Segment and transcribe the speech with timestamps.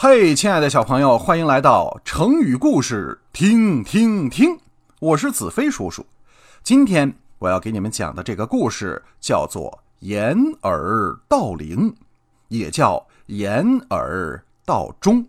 [0.00, 4.60] 嘿，亲爱的小朋友，欢迎来到成语故事听听听。
[5.00, 6.06] 我是子飞叔叔。
[6.62, 11.96] 今天我要给你们讲的这个故事叫做“掩耳盗铃”，
[12.46, 15.26] 也叫“掩耳盗钟”。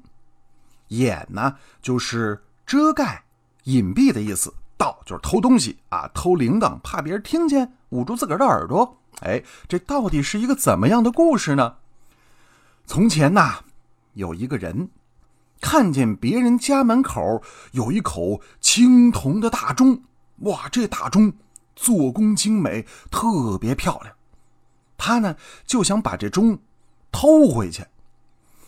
[0.89, 3.23] 掩呢，就是遮盖、
[3.63, 8.99] 隐蔽的意思；盗就是偷东西啊，偷铃铛，怕别人听见，捂住自个儿的耳朵。
[9.21, 11.77] 哎，这到底是一个怎么样的故事呢？
[12.85, 13.61] 从前呐，
[14.13, 14.89] 有一个人
[15.61, 20.03] 看见别人家门口有一口青铜的大钟，
[20.39, 21.33] 哇，这大钟
[21.75, 24.15] 做工精美，特别漂亮。
[24.97, 25.35] 他呢
[25.65, 26.59] 就想把这钟
[27.11, 27.85] 偷回去，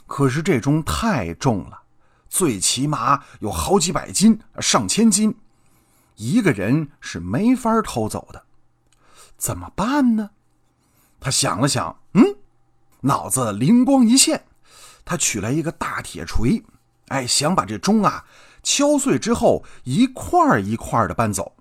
[0.07, 1.81] 可是这钟太重了。
[2.29, 5.35] 最起码有好几百斤、上千斤，
[6.15, 8.45] 一个人是没法偷走的。
[9.37, 10.29] 怎么办呢？
[11.19, 12.23] 他想了想，嗯，
[13.01, 14.45] 脑子灵光一现，
[15.03, 16.63] 他取来一个大铁锤，
[17.07, 18.25] 哎，想把这钟啊
[18.63, 21.55] 敲碎之后一块一块的搬走。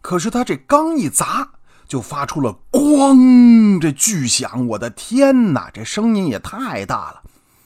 [0.00, 1.50] 可是他这刚一砸，
[1.86, 4.66] 就发出了“咣”这巨响。
[4.68, 7.22] 我的天哪，这声音也太大了，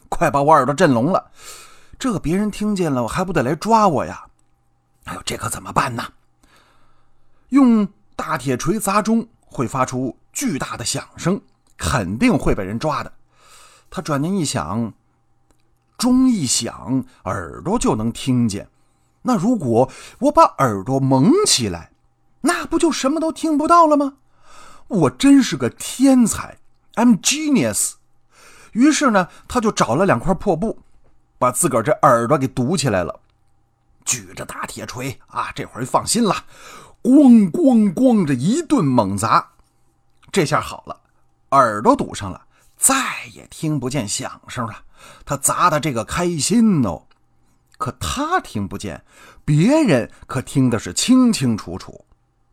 [0.09, 1.31] 快把我耳朵震聋了。
[1.99, 4.27] 这别人听见了，我还不得来抓我呀？
[5.05, 6.03] 哎呦，这可怎么办呢？
[7.51, 11.41] 用大铁锤砸钟会发出巨大的响声，
[11.77, 13.13] 肯定会被人抓的。
[13.95, 14.93] 他转念一想，
[15.97, 18.69] 钟一响，耳朵就能听见。
[19.23, 21.93] 那如果我把耳朵蒙起来，
[22.41, 24.15] 那不就什么都听不到了吗？
[24.89, 26.59] 我真是个天才
[26.97, 27.93] ，I'm genius。
[28.73, 30.81] 于是呢，他就找了两块破布。
[31.39, 33.21] 把自个儿这耳朵给堵起来了，
[34.05, 36.35] 举着大铁锤啊，这会儿放心了，
[37.01, 39.53] 咣咣咣，的一顿猛砸，
[40.33, 41.01] 这下好了，
[41.51, 42.44] 耳朵堵上了，
[42.85, 44.85] 再也听不见响声了。
[45.25, 47.07] 他砸的这个开心哦，
[47.79, 49.03] 可他听不见，
[49.43, 52.05] 别人可听的是清清楚楚。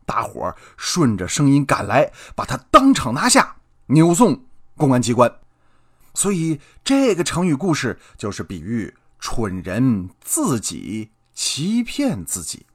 [0.06, 4.46] 大伙儿顺着声音赶来，把他当场拿下，扭送
[4.78, 5.30] 公安机关。
[6.14, 12.66] 所以，这个成语故事就是比喻蠢人自己欺骗自己。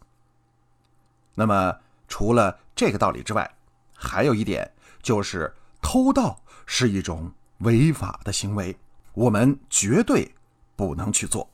[1.35, 1.75] 那么，
[2.07, 3.51] 除了这个道理之外，
[3.95, 4.71] 还有一点
[5.03, 8.77] 就是偷盗是一种违法的行为，
[9.15, 10.35] 我们绝对
[10.75, 11.49] 不能去做。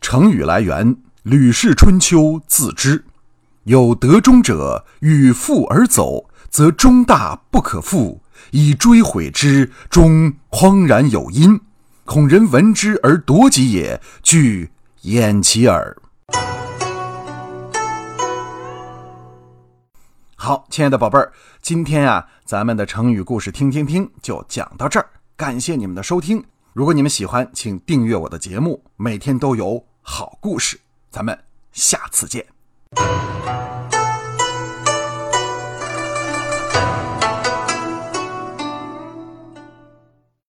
[0.00, 3.04] 成语来源《吕氏春秋》自知，
[3.64, 6.30] 有得中者与复而走。
[6.50, 8.22] 则中大不可复，
[8.52, 11.60] 以追悔之，终匡然有因，
[12.04, 15.96] 恐人闻之而夺己也，惧掩其耳。
[20.44, 21.32] 好，亲爱的宝贝儿，
[21.62, 26.44] 今天啊，咱们的成语故事听听听就讲到这儿，感谢你们的收听。
[26.74, 30.78] 如果你们喜欢，请订阅我的节目，每天都有好故事。
[31.10, 31.34] 咱们
[31.72, 32.44] 下次见。